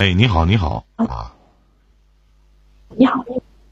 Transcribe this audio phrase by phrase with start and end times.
[0.00, 1.30] 哎，你好，你好啊，
[2.96, 3.22] 你好，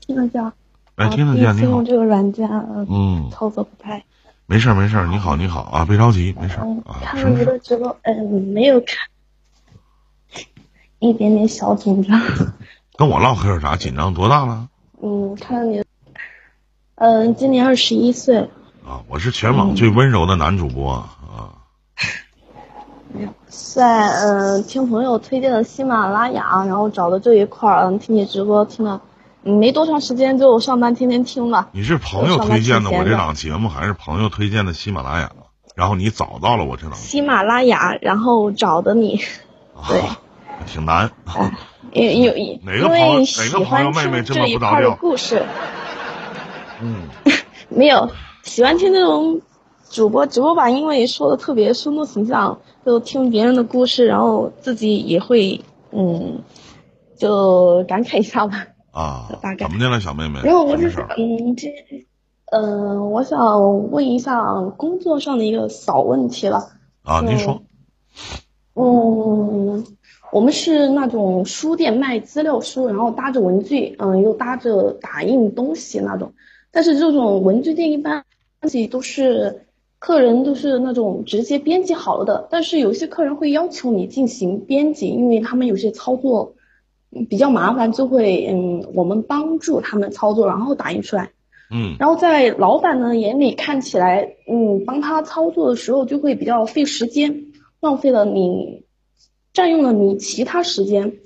[0.00, 0.52] 听得见？
[0.96, 1.70] 哎，听得见，你好。
[1.70, 2.46] 用这个软件，
[2.86, 4.04] 嗯，操作不太。
[4.44, 5.06] 没事儿，没事儿。
[5.06, 7.00] 你好，你好啊，别着急，没事儿啊。
[7.02, 8.98] 看了你的直播，嗯，没有看，
[10.98, 12.20] 一点点小紧张。
[12.98, 14.12] 跟我唠嗑有啥紧张？
[14.12, 14.68] 多大了？
[15.02, 15.82] 嗯，看了你，
[16.96, 18.40] 嗯，今年二十一岁。
[18.86, 21.57] 啊，我是全网最温柔的男主播啊。
[23.46, 29.00] 在嗯，听朋友推荐的喜马拉雅，然后找的这一块儿，嗯，听你直播听了，
[29.42, 31.68] 没多长时间就上班天天听吧。
[31.72, 35.30] 你是朋友推荐的我这档节目，还是朋友推荐的喜马拉雅？
[35.74, 36.94] 然后你找到了我这档。
[36.94, 39.20] 喜马拉雅，然后找的你。
[39.88, 40.02] 对。
[40.66, 41.10] 挺难。
[41.92, 44.96] 因有因哪个朋友哪个朋友妹妹这么不着调？
[44.96, 45.44] 故事。
[46.80, 47.04] 嗯。
[47.70, 48.10] 没有，
[48.42, 49.40] 喜欢听这种。
[49.90, 55.60] 主播直播吧，因为说的特别生动形象，就听别人的故事，然后自己也会
[55.92, 56.42] 嗯，
[57.16, 58.66] 就感慨一下吧。
[58.90, 60.40] 啊，大概怎么的了，小妹妹？
[60.42, 61.68] 然后我就想，嗯，这，
[62.52, 66.68] 嗯，我想问一下工作上的一个小问题了。
[67.02, 67.62] 啊，您说。
[68.74, 69.86] 嗯，
[70.30, 76.34] 我们是那种书店卖资料书，然后搭着文具，嗯，又搭着打印东西那种。
[76.70, 78.22] 但是这种文具店一般
[78.60, 79.64] 东西都是。
[80.00, 86.54] 客人都是那种直接编辑好了的，但是有些客人会要求你进行编辑，因为他们有些操作
[87.28, 91.32] 比较麻烦，就会嗯，我们帮助他们操作，然后打印出来。
[91.72, 97.46] 嗯，然后在老板的眼里看起来，嗯，帮他操作的时候就会比较费时间，
[97.80, 98.84] 浪费了你，
[99.52, 101.18] 占用了你其他时间，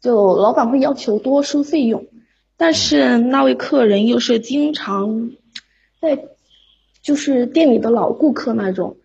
[0.00, 2.06] 就老板会要求多收费用，
[2.56, 5.30] 但是那位客人又是经常
[6.00, 6.31] 在。
[7.02, 8.96] 就是店里的老顾客那种，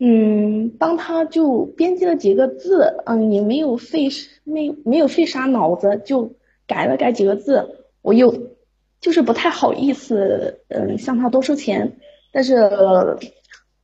[0.00, 4.08] 嗯，帮他就编辑了几个字，嗯，也没有费
[4.42, 6.34] 没没有费啥脑子，就
[6.66, 8.34] 改了改几个字，我又
[9.00, 11.96] 就是不太好意思，嗯，向他多收钱，
[12.32, 12.68] 但是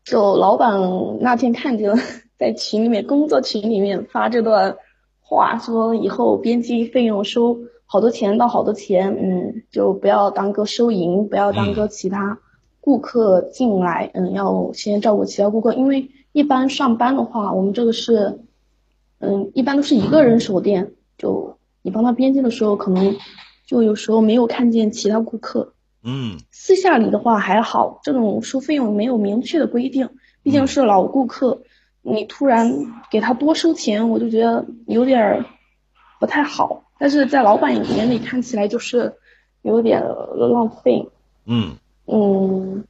[0.04, 0.80] 就老板
[1.20, 1.96] 那天看见了，
[2.36, 4.76] 在群里面工作群里面发这段
[5.20, 12.40] 话，说以后编辑费用收好多钱到好多钱，嗯，就不要当个收银，不要当个其他。
[12.80, 18.40] 顾客进来，嗯，要先照顾其他顾客，因为一般上班的话，我们这个是，
[19.18, 23.16] 嗯，一般都是一个人守店，就你帮他编辑的时候，可能
[23.66, 30.08] 就有时候没有看见其他顾客，嗯，私下里的话还好，这种收费用没有明确的规定，
[30.42, 31.60] 毕竟是老顾客，
[32.00, 35.44] 你突然给他多收钱，我就觉得有点
[36.18, 39.12] 不太好，但是在老板眼里看起来就是
[39.60, 40.02] 有点
[40.34, 41.06] 浪费，
[41.44, 41.72] 嗯。
[42.12, 42.84] 嗯，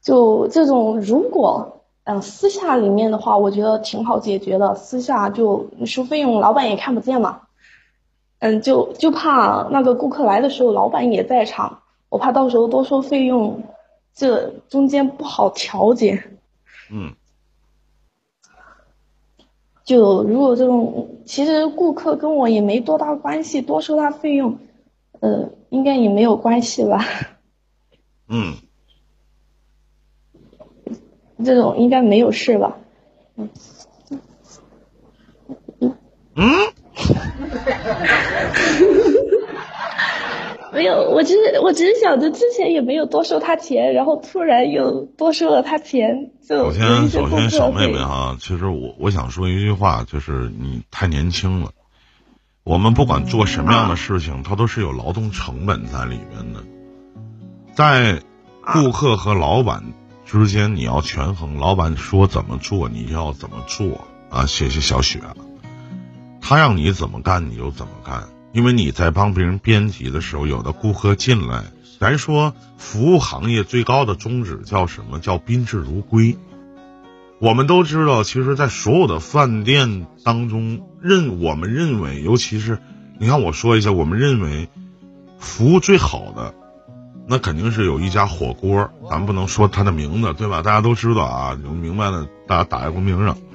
[0.00, 4.74] 就这种，如果嗯私下里面的话，我觉得挺好解决的。
[4.74, 7.42] 私下就收费用，老板也看不见嘛。
[8.38, 13.62] 嗯，就就怕那个顾客来的时候，老板也在场，我怕到时候多收费用，
[14.14, 16.22] 这中间不好调节。
[16.90, 17.12] 嗯。
[19.84, 24.56] 就如果这种，其实顾客跟我也没多大关系，多收他费用，
[25.18, 27.04] 呃，应该也没有关系吧。
[28.30, 28.54] 嗯，
[31.44, 32.76] 这种应该没有事吧？
[33.36, 33.48] 嗯
[36.36, 36.72] 嗯，
[40.72, 51.72] 没有，我只是我只是想着之前也没有多收他钱，然后突然又多收了他钱，就首先首先小妹妹哈，其实我我想说一句话，就是你太年轻了。
[52.62, 56.60] 我们不管做什么样的事情，它都是有劳动成本在里面的。
[57.80, 58.20] 在
[58.60, 59.94] 顾客和老板
[60.26, 61.56] 之间，你要权衡。
[61.56, 64.44] 老板说怎么做，你就要怎么做啊！
[64.44, 65.18] 谢谢小雪，
[66.42, 68.24] 他让你怎么干，你就怎么干。
[68.52, 71.64] 因为你在帮别人编辑的时候，有的顾客进来，
[71.98, 75.18] 咱说服务行业最高的宗旨叫什么？
[75.18, 76.36] 叫宾至如归。
[77.38, 82.78] 我们都知道，其实，在所有的饭店当中，认我们认为，尤其是
[83.18, 84.68] 你看，我说一下，我们认为
[85.38, 86.54] 服务最好的。
[87.30, 90.62] 那肯定是有一家火锅，咱不能说它的名字，对吧？
[90.62, 93.38] 大家都知道啊，有明白的，大家打在公屏上。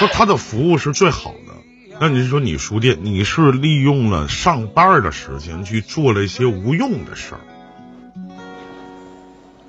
[0.00, 1.54] 说他的服务是最好的，
[2.00, 7.40] 那你说你书店，你是利用了上班的时间去做了一些无用的事儿，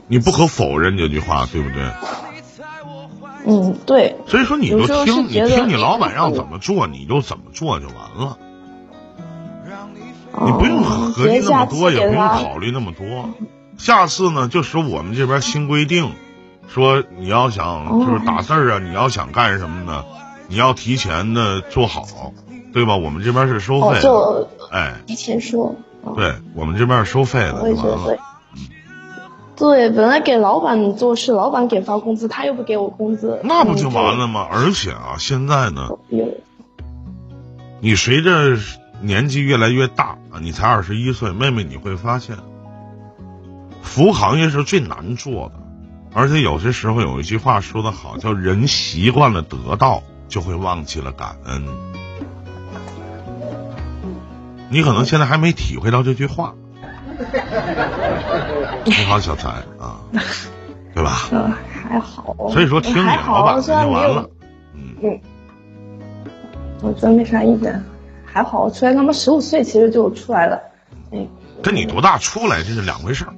[0.08, 1.92] 你不可否认这句话，对不对？
[3.46, 4.16] 嗯，对。
[4.26, 8.40] 所以说，你就听你听你老板让怎么做，你就怎么做就完了。
[10.46, 13.30] 你不用合计那么多，也不用考虑那么多。
[13.78, 16.12] 下次呢，就是我们这边新规定，
[16.68, 20.06] 说你要想就是打字啊，你要想干什么呢？
[20.48, 22.06] 你要提前的做好，
[22.74, 22.96] 对吧？
[22.98, 25.76] 我们这边是收费，就哎，提前说。
[26.16, 28.18] 对我们这边是收费的，就完了。
[29.56, 34.48] 对，本来给老板做事，老板给发工资，他又不给我工资，那不就完了吗？
[34.52, 35.90] 而且啊，现在呢，
[37.80, 38.58] 你随着
[39.02, 42.38] 年纪越来越大啊，你才二十一岁，妹妹你会发现，
[43.82, 45.56] 服务行业是最难做的。
[46.14, 51.64] 而且有些时候有一句话说的好，叫人习惯了得到，就会忘记了感恩。
[54.70, 56.54] 你可能现在还没体会到这句话。
[58.86, 59.50] 你好，小才
[59.80, 60.00] 啊，
[60.94, 61.30] 对吧？
[61.32, 62.36] 嗯，还好。
[62.52, 64.30] 所以说听你老板的就完了。
[64.74, 65.20] 嗯嗯，
[66.82, 67.84] 我真没啥意见。
[68.32, 70.60] 还好，出来他们十五岁其实就出来了。
[71.12, 71.28] 嗯，
[71.62, 73.34] 跟你多大出来这是两回事儿。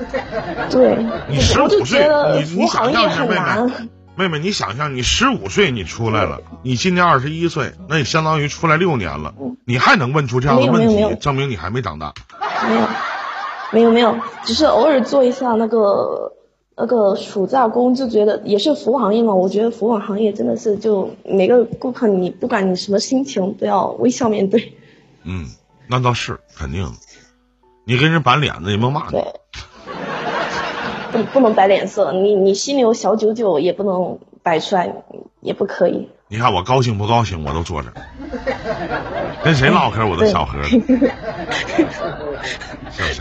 [0.70, 3.72] 对，你十五岁，你你想象一下，妹妹，
[4.14, 9.34] 妹妹，你想象你十五岁你出来了，你今年二十一岁，那你相当于出来六年了，
[9.66, 12.14] 你还能问出这样的问题，证明你还没长大。
[12.66, 12.88] 没有，
[13.72, 16.32] 没有没有，只是偶尔做一下那个
[16.80, 19.34] 那个暑假工，就觉得也是服务行业嘛。
[19.34, 24.72] 我觉得服务行业真的是，就每个顾客，你不管你什么心情，都要微笑面对。
[25.24, 25.44] 嗯，
[25.86, 26.90] 那倒是肯定，
[27.84, 29.12] 你跟人板脸子也没骂你。
[29.12, 29.24] 对。
[31.12, 34.94] 不不能摆脸色，你你心里有小九九也不能摆出来，
[35.40, 36.08] 也不可以。
[36.28, 37.88] 你看我高兴不高兴，我都坐着，
[39.42, 40.80] 跟谁唠嗑我都小和尚。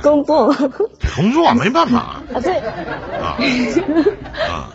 [0.01, 0.53] 工作，
[1.15, 1.97] 工作没办法
[2.33, 2.39] 啊。
[2.41, 2.57] 对
[3.19, 3.37] 啊
[4.47, 4.69] 啊，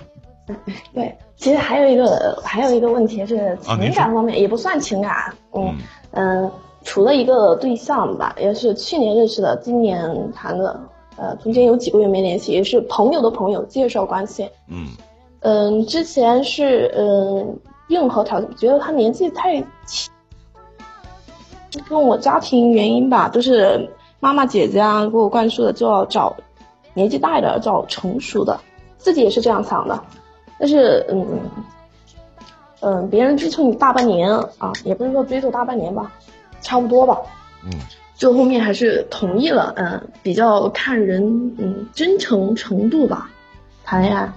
[0.93, 5.77] 对，其实还有一个还有一个问题是情感方面，也不算情感，嗯
[6.13, 6.51] 嗯，
[6.83, 10.81] 除了一个对象吧，也是去年认识的，今年谈的。
[11.17, 14.51] 呃，中间有几个月没联系，也是朋友的朋友介绍关系。
[14.67, 14.89] 嗯，
[15.45, 17.59] 嗯，之前是嗯
[17.89, 20.11] 硬核条件，觉得他年纪太轻，
[21.89, 23.89] 跟我家庭原因吧，都是
[24.21, 26.35] 妈妈姐姐啊给我灌输的，就要找
[26.95, 28.59] 年纪大一点，找成熟的，
[28.97, 30.03] 自己也是这样想的。
[30.59, 31.27] 但是嗯
[32.81, 36.11] 嗯，别人追求你大半年啊，也不是说追求大半年吧，
[36.63, 37.19] 差不多吧。
[37.65, 37.71] 嗯。
[38.17, 43.29] 就后面还是同意了，嗯，比较看人，嗯，真诚程度吧，
[43.85, 44.33] 谈恋爱，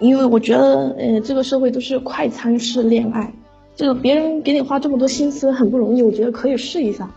[0.00, 3.32] 因为我觉得，呃，这个社会都是快餐式恋爱，
[3.76, 7.08] 这个别人给你花这么多心思很不容易，我觉得可以试一下，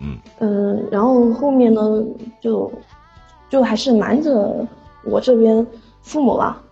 [0.00, 2.04] 嗯，嗯，然后后面呢，
[2.40, 2.70] 就，
[3.48, 4.66] 就还是瞒着
[5.04, 5.66] 我这边
[6.02, 6.62] 父母吧，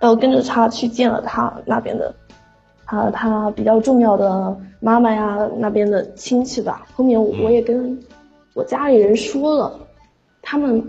[0.00, 2.14] 然后跟着他去见了他那边的。
[2.88, 7.98] 他他比较重要的妈妈呀那边的亲戚吧，后面我也跟
[8.54, 9.76] 我家里人说了，
[10.40, 10.80] 他们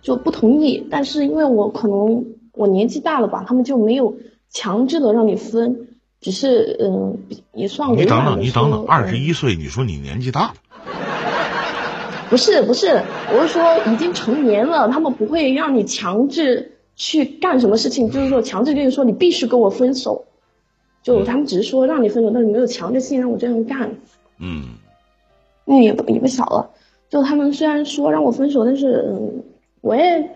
[0.00, 0.86] 就不同意。
[0.88, 2.24] 但是因为我可能
[2.60, 4.18] 我年纪大了吧，他们就没有
[4.50, 5.88] 强制的让你分，
[6.20, 7.18] 只是嗯
[7.54, 10.54] 也算你等等，你等等，二十一岁，你说你年纪大了？
[12.28, 13.02] 不是不是，
[13.32, 20.26] 我是说已经成年了，他们不会让你强制去干什么事情，就是说强制跟你说你必须跟我分手。
[21.02, 23.90] 就他们只是说让你分手，但是没有强制性让我这样干。
[24.38, 24.64] 嗯，
[25.64, 26.72] 那也不也不小了。
[27.08, 29.42] 就他们虽然说让我分手，但是嗯，
[29.80, 30.30] 我也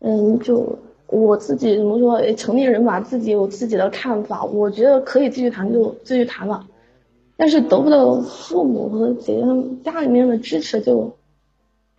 [0.00, 4.44] 嗯，就我自己怎么说，成年人吧，自己有自己的看法。
[4.44, 6.66] 我觉得可以继续谈就继续谈了，
[7.36, 11.16] 但是得不到父母和姐姐他们家里面的支持，就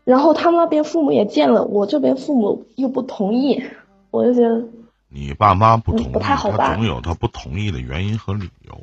[0.04, 3.64] 然后他们那边父母也见了，我这边父母又不同意，
[4.12, 4.66] 我就觉得。
[5.08, 8.78] 你爸妈不同意，他总有他不同意的原因和理由。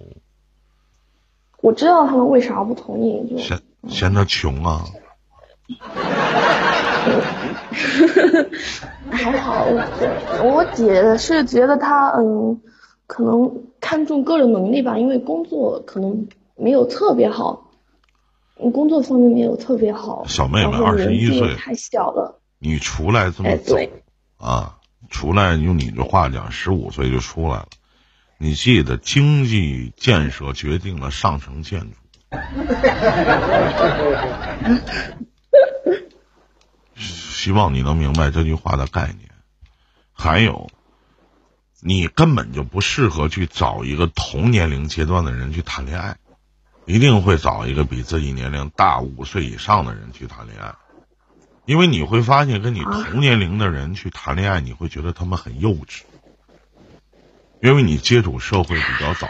[1.60, 4.84] 我知道他们为啥不同意，就嫌嫌他穷啊。
[9.10, 9.66] 还好，
[10.42, 12.60] 我姐是觉得他嗯，
[13.06, 17.70] 可能看重个人能力吧，因为工作可能没有特别好，
[18.72, 20.24] 工作方面没有特别好。
[20.26, 22.40] 小妹妹二十一岁，太小了。
[22.58, 23.76] 你出来这么早
[24.38, 24.76] 啊？
[25.10, 27.66] 出来用你的话讲，十五岁就出来了。
[28.38, 31.88] 你记得，经济建设决定了上层建筑。
[37.42, 39.28] 希望你能明白这句话的概念。
[40.12, 40.70] 还有，
[41.80, 46.18] 你根本就不适合去找一个同年龄阶段的人去谈恋爱，
[46.86, 50.72] 一定会找一个比自己年龄大五岁以上的人去谈恋爱。
[51.64, 56.02] 因为你会发现，跟你同年龄的人去谈恋爱，你会觉得他们很幼稚，
[57.60, 59.28] 因为你接触社会比较早。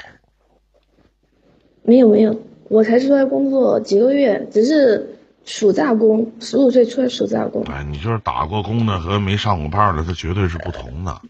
[1.83, 7.63] 没有没有，我才出来工作几个月，只是暑假工，十五岁出来暑假工。
[7.65, 11.21] 哎，你就是打过工的和没上过班的，他绝对是不同的。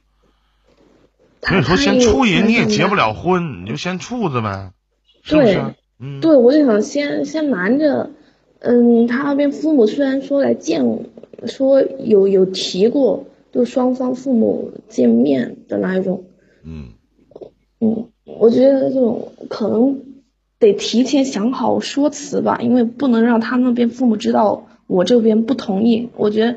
[1.42, 4.72] 所以说，先处人你也结不了婚，你就先处着呗，
[5.22, 5.74] 是不是？
[5.98, 8.10] 嗯，对，我就想先先瞒着。
[8.60, 11.02] 嗯，他那边父母虽然说来见我，
[11.46, 16.24] 说有有提过，就双方父母见面的那一种。
[16.62, 16.90] 嗯
[17.80, 20.00] 嗯，我觉得这种可能
[20.62, 26.08] 得提前想好说辞吧，因为不能让他那边父母知道我这边不同意。
[26.16, 26.56] 我觉得。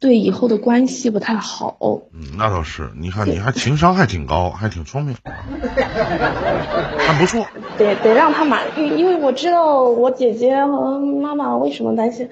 [0.00, 1.76] 对以后的关系不太好。
[2.14, 2.88] 嗯，那倒是。
[3.00, 7.44] 你看，你还情商还挺高，还挺聪明， 还不错。
[7.76, 12.28] 得得让他满意因为我知道我姐姐和妈妈为什么担心，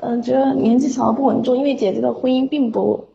[0.00, 3.06] 嗯，觉得年纪小不稳重，因为姐姐的婚姻并不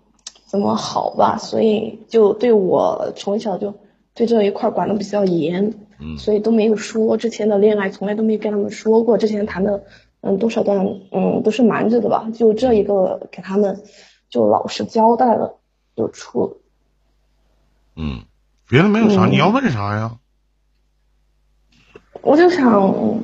[0.46, 3.75] 怎么好吧，所以就对我从小就
[4.15, 9.83] 对这一块管的比较严，嗯，所以都没有说之前的恋爱，从来都没跟他们说过，之前谈的。
[10.21, 13.81] 嗯，多少段嗯都是瞒着的吧，就这一个给他们
[14.29, 15.59] 就老实交代了，
[15.95, 16.57] 就出。
[17.95, 18.25] 嗯，
[18.67, 20.17] 别的没有啥，你要问啥呀？
[22.21, 23.21] 我就想，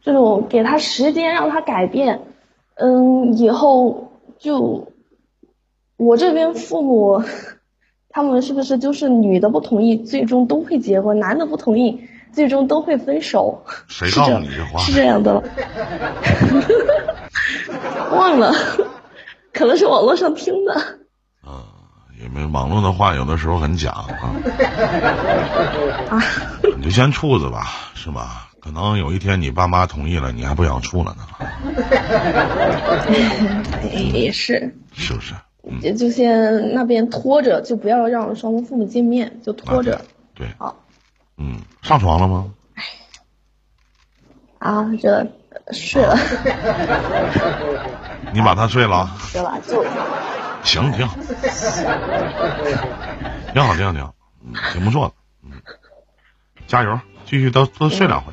[0.00, 2.22] 这种给他时间让他改变，
[2.76, 4.94] 嗯，以后就
[5.98, 7.22] 我这边父母
[8.18, 11.96] 他们是不是就是女的不同意，最终都会结婚，男的不同意。
[12.32, 13.62] 最终都会分手。
[13.86, 14.80] 谁告诉你这话？
[14.80, 15.40] 是这样的。
[18.10, 18.52] 忘了，
[19.54, 20.74] 可能是网络上听的。
[21.46, 21.62] 嗯，
[22.20, 24.08] 也没网络的话，有的时候很假啊。
[26.10, 26.20] 啊。
[26.76, 28.48] 你就先处着吧，是吧？
[28.60, 31.22] 可能有一天你爸妈同意了，你还不想处了呢。
[34.12, 34.74] 也是。
[34.92, 35.34] 是不是？
[35.82, 40.00] 也就先那边拖着，就不要让双方父母见面，就拖着。
[40.34, 40.46] 对。
[40.58, 40.76] 好。
[41.36, 42.52] 嗯，上床了吗？
[44.58, 45.26] 啊，这
[45.72, 46.16] 睡了。
[48.34, 49.08] 你把他睡了？
[49.30, 49.84] 睡了就。
[50.64, 51.16] 行，挺好。
[53.52, 54.14] 挺好，挺好，挺好。
[54.44, 55.14] 嗯，挺不错的。
[55.44, 55.52] 嗯，
[56.66, 58.32] 加油，继续多多睡两回。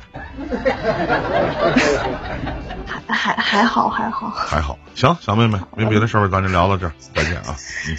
[2.86, 4.30] 还还还好，还好。
[4.30, 7.56] 还好，行，小妹妹，没别的事儿，咱就聊到这儿，再见啊。
[7.88, 7.98] 嗯。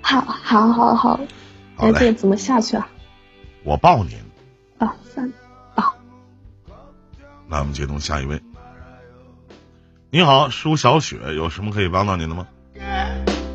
[0.00, 1.20] 好，好，好，好。
[1.78, 2.88] 哎，这怎么下去啊？
[3.64, 4.16] 我抱你。
[4.78, 5.32] 啊，三
[5.74, 5.92] 啊，
[7.48, 8.40] 那我们接通下一位。
[10.10, 12.46] 你好，舒小雪，有什么可以帮到您的吗？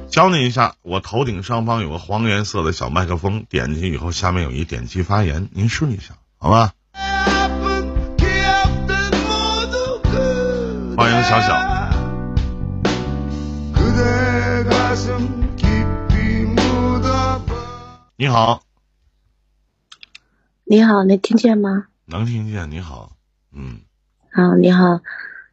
[0.10, 6.74] 教您一下，我头顶上方有个黄颜色的小麦克风，点击以后下面有一点击发言，您试一下，好吧？
[11.12, 11.54] 欢迎小小。
[18.16, 18.62] 你好。
[20.64, 21.88] 你好，能听见吗？
[22.06, 22.72] 能听见。
[22.72, 23.12] 你好，
[23.52, 23.82] 嗯。
[24.32, 25.02] 好，你好，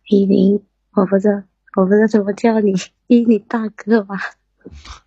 [0.07, 0.63] 依林，
[0.93, 1.43] 我不知道，
[1.75, 2.75] 我不知道怎么叫你，
[3.09, 4.15] 依林大哥吧？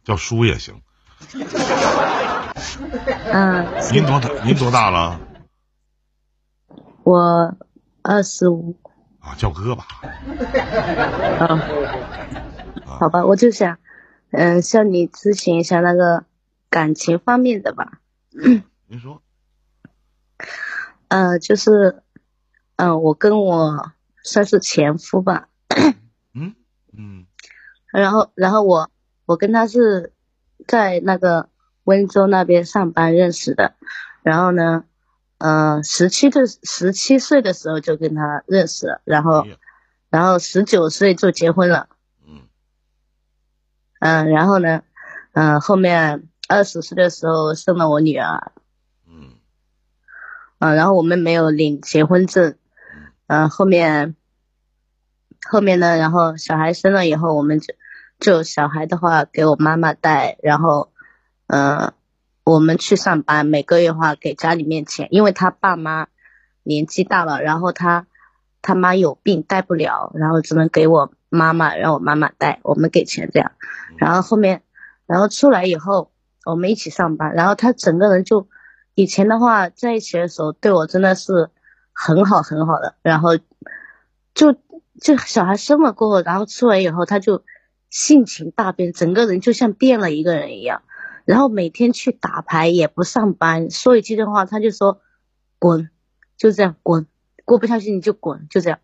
[0.03, 0.81] 叫叔也行。
[3.31, 3.65] 嗯。
[3.93, 4.29] 您多大？
[4.43, 5.17] 您多大了？
[7.03, 7.55] 我
[8.01, 8.75] 二十五。
[9.21, 9.85] 啊，叫哥吧。
[11.39, 11.61] 啊。
[12.85, 13.77] 好吧，我就想，
[14.31, 16.25] 嗯，向你咨询一下那个
[16.69, 17.99] 感情方面的吧。
[18.87, 19.21] 您说。
[21.07, 22.03] 呃，就是，
[22.75, 23.91] 嗯，我跟我
[24.23, 25.47] 算是前夫吧。
[26.33, 26.55] 嗯
[26.93, 27.25] 嗯。
[27.91, 28.89] 然后，然后我
[29.25, 30.13] 我跟他是
[30.67, 31.49] 在那个
[31.83, 33.73] 温州那边上班认识的。
[34.23, 34.85] 然后呢，
[35.43, 39.43] 嗯，十七的十七岁的时候就跟他认识了，然后，
[40.11, 41.89] 然后十九岁就结婚了。
[42.27, 42.41] 嗯。
[43.99, 44.83] 嗯，然后呢，
[45.33, 48.51] 嗯，后面二十岁的时候生了我女儿。
[49.07, 52.55] 嗯，然后我们没有领结婚证，
[53.25, 54.15] 嗯，后面，
[55.49, 57.73] 后面呢，然后小孩生了以后，我们就
[58.19, 60.91] 就小孩的话给我妈妈带，然后，
[61.47, 61.93] 嗯，
[62.43, 66.07] 我们去上班，每个月话给家里面钱，因为他爸妈
[66.63, 68.07] 年纪大了，然后他
[68.61, 73.51] 他妈有病带不了，然后只能给我妈妈让我妈妈带，我们给钱这样，
[73.97, 74.61] 然后后面，
[75.05, 76.11] 然后出来以后
[76.45, 78.47] 我们一起上班，然后他整个人就。
[78.93, 81.49] 以前的话，在一起的时候对我真的是
[81.93, 83.37] 很好很好的，然后
[84.33, 84.51] 就
[84.99, 87.45] 就小孩生了过后，然后出来以后他就
[87.89, 90.81] 性情大变，整个人就像变了一个人一样，
[91.25, 95.01] 然后每天去打牌也不上班，说一句的话他就说
[95.59, 95.89] 滚，
[96.37, 97.07] 就这样滚，
[97.45, 98.79] 过不下去你就滚，就这样。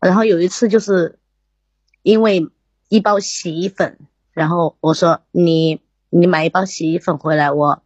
[0.00, 1.18] 然后有一次就是
[2.02, 2.50] 因为
[2.88, 3.98] 一包洗衣粉，
[4.32, 7.82] 然后我说你你买一包洗衣粉回来我。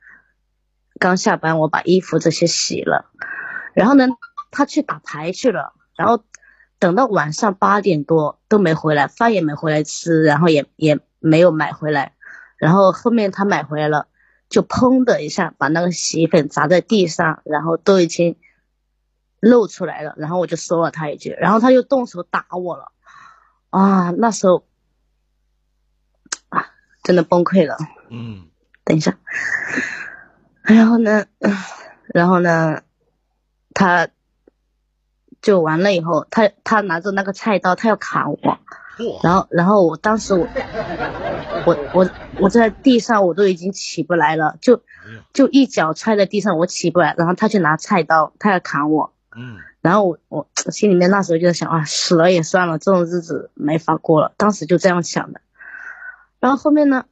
[0.99, 3.07] 刚下班，我把衣服这些洗了，
[3.73, 4.07] 然后呢，
[4.51, 6.23] 他去打牌去了，然后
[6.79, 12.13] 等到晚上八点多都没回来，饭也没回来吃，然后也也没有买回来，
[12.61, 14.07] 然后后面他买回来了，
[14.51, 18.37] 就砰的一下把那个洗衣粉砸在地上，然后都已经
[19.41, 22.93] 露出来了，然后我就说了他一句，然后他就动手打我了，
[23.71, 24.67] 啊，那时候
[26.51, 26.67] 啊，
[27.03, 27.79] 真的崩溃了。
[28.11, 28.49] 嗯，
[28.85, 29.17] 等一下，
[30.63, 31.25] 然后呢，
[32.13, 32.83] 然后呢，
[33.73, 34.09] 他
[35.43, 38.59] 就完了以后，他他拿着那个菜刀，他要砍我，
[39.23, 40.47] 然后然后我当时我
[41.67, 44.83] 我我我在地上我都已经起不来了，就
[45.33, 55.41] 就一脚踹在地上，我起不来，然后他去拿菜刀，他要砍我，嗯，然后我我心里面那时候就在想啊，死了也算了，这种日子没法过了，当时就这样想的，
[56.39, 57.05] 然后后面呢？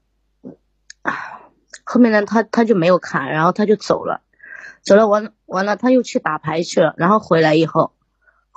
[1.85, 4.21] 后面呢，他他就没有砍，然后他就走了，
[4.83, 7.93] 走了完完了，他又去打牌去了，然后回来以后，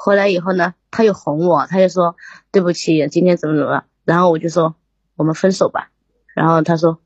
[0.04, 2.16] 回来以后呢，他又哄我，他就说
[2.52, 4.74] 对不起，今天怎么怎么了，然后我就说
[5.16, 5.92] 我们分手吧，
[6.34, 7.00] 然后他说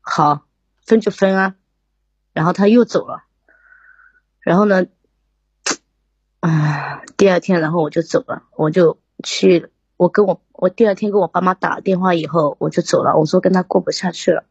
[0.00, 0.42] 好，
[0.86, 1.56] 分就分啊，
[2.32, 3.24] 然后他又走了，
[4.38, 4.86] 然后呢，
[6.38, 14.44] 啊，第二天然后我就走了，我就去，我跟我我第二天跟我爸妈打了电话以后我就走了，我说跟他过不下去了。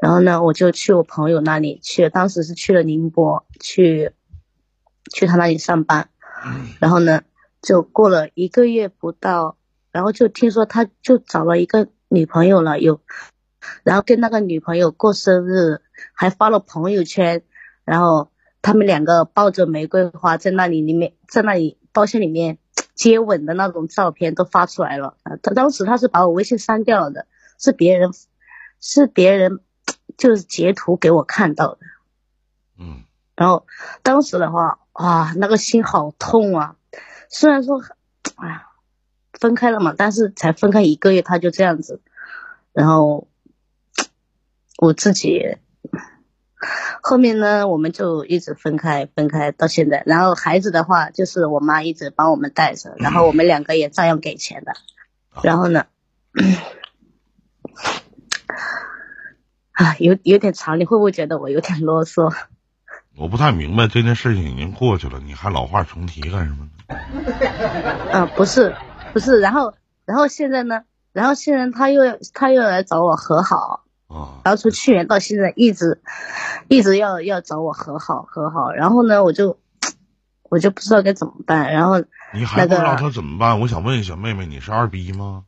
[0.00, 4.10] 然后呢，我就去我朋友那里去，当时是去了宁波，去
[5.12, 6.08] 去他那里上班。
[6.80, 7.22] 然后呢，
[7.62, 9.56] 就过了一个月不到，
[9.90, 13.00] 然后就听说他就找了一个女朋友了，有，
[13.82, 15.80] 然后跟那个女朋友过生日，
[16.12, 17.42] 还发了朋友圈，
[17.84, 18.30] 然后
[18.62, 22.58] 他们两个抱着玫瑰花在那里里面，在那里包厢里面
[22.94, 25.16] 接吻的那种照片都发出来了。
[25.42, 27.26] 他当时他是把我微信删掉了的，
[27.58, 28.10] 是别人，
[28.80, 29.60] 是别人。
[30.16, 31.78] 就是截图给我看到的，
[32.76, 33.04] 嗯，
[33.36, 33.66] 然后
[34.02, 36.74] 当时的话，啊，那个心好痛啊！
[37.28, 37.80] 虽然说，
[38.34, 38.66] 哎呀，
[39.38, 42.00] 分开了嘛，但是才分开一个月他就这样子，
[42.72, 43.28] 然后
[44.76, 45.56] 我自己
[47.00, 50.02] 后面呢，我们就一直分开，分开到现在。
[50.04, 54.72] 然后孩子的话，就是我妈一直帮我们带着，然后我们两个也照样给钱的。
[55.44, 55.86] 然后呢？
[59.70, 62.34] 啊，有有点长，你会不会觉得我有点啰嗦？
[63.18, 66.68] 我不太明白，这件事情已经过去了，你还老话重提干什么？
[68.12, 68.76] 啊，不是，
[69.12, 70.82] 不是，然后，然后现在呢？
[71.12, 76.00] 然后现在他又要他又来找我和好啊，然后从去年到现在一直
[76.68, 79.58] 一直要要找我和好和好，然后呢，我就
[80.44, 83.58] 我就不知道该怎么办，然后你还不知道他怎么办？
[83.58, 85.42] 我想问一下妹妹，你是二逼吗？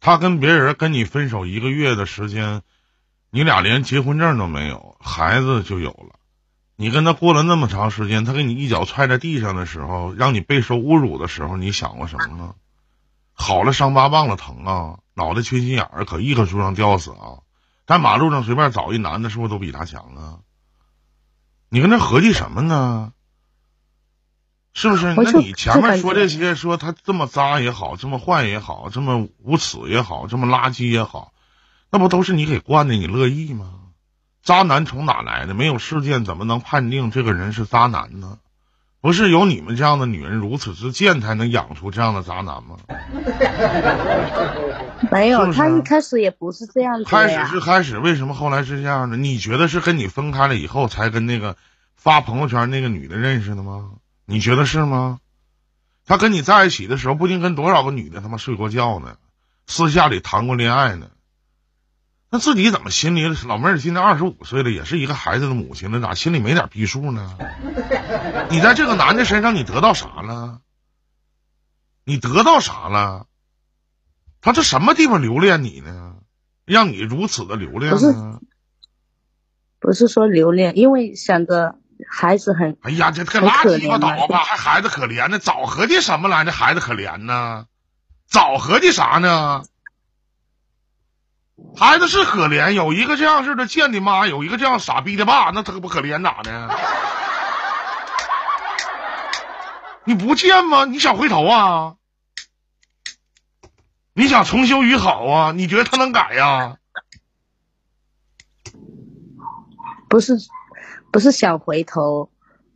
[0.00, 2.62] 他跟别人跟你分手一个月的时间。
[3.30, 6.14] 你俩连结婚证都没有，孩子就有了。
[6.76, 12.54] 你跟他过了那么长时间，他给你一脚踹在地上的时候，让你备受侮辱的时候，你想过什么呢？
[13.32, 14.98] 好了，伤疤忘了疼啊！
[15.14, 17.42] 脑袋缺心眼儿，可一棵树上吊死啊！
[17.86, 20.38] 在马路上随便找一男的，是不是都比他强啊？
[21.68, 23.12] 你跟他合计什么呢？
[24.72, 25.14] 是不是？
[25.14, 31.32] 那你前面说这些，说他这么渣也好，这么坏也好，这么无耻也好，这么垃圾也好。
[31.90, 32.94] 那不都是你给惯的？
[32.94, 33.80] 你乐意吗？
[34.44, 35.54] 渣男从哪来的？
[35.54, 38.38] 没有事件怎么能判定这个人是渣男呢？
[39.00, 42.76] 不是有你们这样的女人如此之贱才能养出这样的渣男吗？
[45.10, 49.16] 没有，他一开始也不是这样子开始是开始，为什么后来是这样的？
[49.16, 51.56] 你觉得是跟你分开了以后才跟那个
[51.96, 53.90] 发朋友圈那个女的认识的吗？
[54.24, 55.18] 你觉得是吗？
[56.06, 59.16] 他跟你在一起的时候，不定跟多少个女的他妈睡过觉呢，
[59.66, 61.08] 私下里谈过恋爱呢。
[62.34, 67.38] 那自己怎么心里老妹儿现在二十五岁了，也是一个孩子的母亲了，咋心里没点逼数呢？
[68.50, 70.58] 你在这个男的身上你得到啥了？
[72.02, 73.26] 你得到啥了？
[74.40, 76.16] 他这什么地方留恋你呢？
[76.64, 78.40] 让你如此的留恋呢？
[79.78, 81.76] 不是说留恋，因为想着
[82.10, 82.76] 孩子很……
[82.82, 85.38] 哎呀，这个拉鸡巴倒吧，还孩子可怜呢？
[85.38, 86.50] 早合计什么来着？
[86.50, 87.66] 孩子可怜呢？
[88.26, 89.62] 早合计啥呢？
[91.76, 96.76] 孩子是可怜，有一个这样式的贱的妈，有一个这样傻逼的爸，那他不可怜咋的？
[100.04, 100.84] 你不贱吗？
[100.84, 101.94] 你想回头啊？
[104.12, 105.52] 你想重修于好啊？
[105.52, 106.76] 你觉得他能改呀？
[110.08, 110.36] 不是，
[111.10, 112.30] 不是想回头。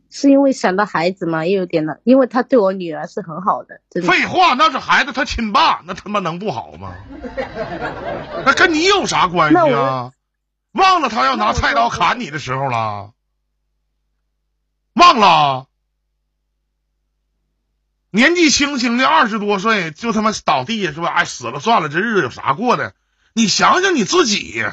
[0.09, 1.99] 是因为想到孩子嘛，也有点了。
[2.03, 3.79] 因为他对我女儿是很好的。
[4.01, 6.95] 废话，那是孩子他亲爸，那他妈能不好吗？
[8.45, 10.11] 那跟你有啥关系啊？
[10.71, 13.11] 忘了他要拿菜刀砍你的时候了？
[14.93, 15.67] 忘了？
[18.11, 21.09] 年纪轻轻的二十多岁就他妈倒地下是吧？
[21.09, 22.93] 哎，死了算了，这日子有啥过的？
[23.33, 24.65] 你想想你自己。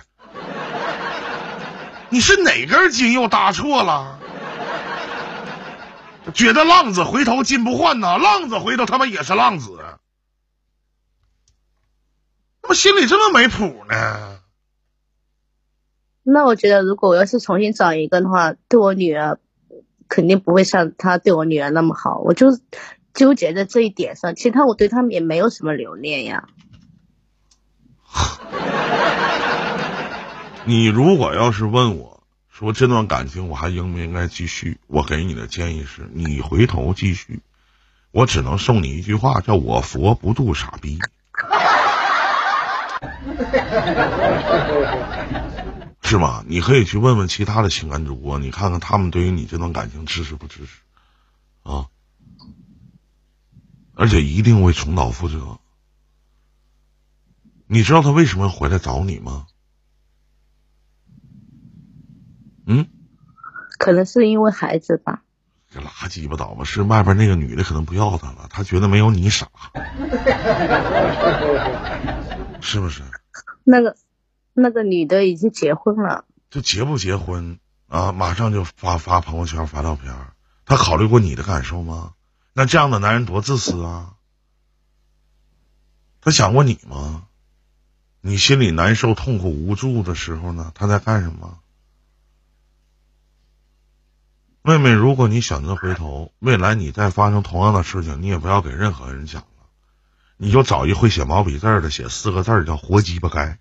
[2.09, 4.18] 你是哪根筋又搭错了？
[6.34, 8.18] 觉得浪子回头金不换呐？
[8.18, 9.70] 浪子回头他妈也是浪子，
[12.62, 14.40] 怎么心里这么没谱呢？
[16.24, 19.38] 那我觉得，如果我要是重新找一个的话，对我女儿
[20.08, 22.18] 肯定不会像他对我女儿那么好。
[22.18, 22.48] 我就
[23.14, 26.48] 纠结在这一点上，其他我对他们也没有什么留恋呀。
[30.66, 32.15] 你如果要是问我
[32.58, 37.40] 说这段感情我还应不应该继续，我给你的建议是你回头继续。
[38.12, 40.98] 我只能送你一句话，叫我佛不渡傻逼。
[46.00, 46.42] 是吧？
[46.48, 50.80] 你可以去问问其他的情感主播，你看看他们对于你这段感情支持不支持
[51.62, 51.88] 啊？
[53.94, 55.58] 而且一定会重蹈覆辙。
[57.66, 59.46] 你知道他为什么要回来找你吗？
[62.66, 62.87] 嗯？
[63.79, 65.22] 可能是因为孩子吧。
[65.70, 66.64] 这拉鸡巴倒吧！
[66.64, 69.48] 是外边那个女的可能不要他了，他觉得没有你傻，
[72.61, 73.02] 是不是？
[73.64, 73.96] 那个。
[74.59, 78.12] 那个女的已经结婚了，就结不结婚啊？
[78.12, 80.14] 马上就发发朋友圈发照片，
[80.64, 82.14] 他考虑过你的感受吗？
[82.55, 84.14] 那这样的男人多自私啊！
[86.22, 87.24] 他想过你吗？
[88.22, 90.72] 你心里难受、痛苦、无助的时候呢？
[90.74, 91.59] 他在干什么？
[94.66, 99.46] 妹妹，如果你选择回头，未来你再发生同样的事情，你也不要给任何人讲了，
[100.37, 103.57] 你就找一会写毛笔字的，写四个字叫“活鸡巴该”。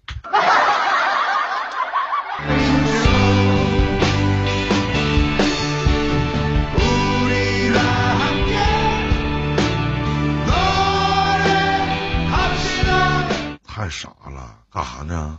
[13.64, 15.38] 太傻了，干啥呢？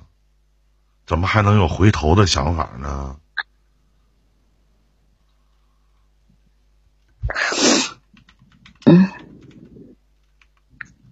[1.05, 3.16] 怎么还能有回头的想法呢？
[8.86, 9.04] 嗯，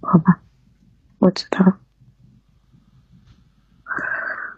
[0.01, 0.41] 好吧，
[1.19, 1.79] 我知道。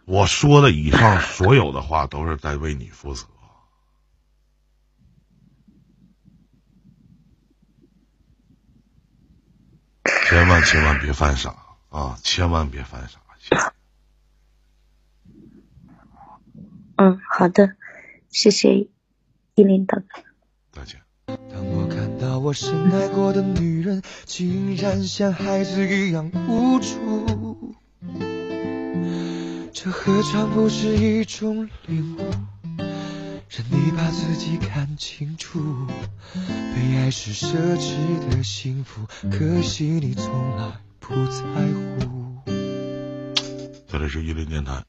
[0.04, 3.26] 我说的以上所有的话都是在为你负责，
[10.28, 11.50] 千万千万别犯傻
[11.88, 12.16] 啊！
[12.22, 13.18] 千万别犯傻。
[16.96, 17.76] 嗯，好的，
[18.28, 18.88] 谢谢
[19.54, 20.25] 依林大哥。
[22.46, 27.74] 我深爱过的女人，竟然像孩子一样无助。
[29.72, 32.20] 这何尝不是一种领悟？
[33.48, 35.58] 让你把自己看清楚。
[36.36, 37.96] 被爱是奢侈
[38.30, 42.52] 的幸福，可惜你从来不在乎。
[43.88, 44.84] 这里是伊林电台。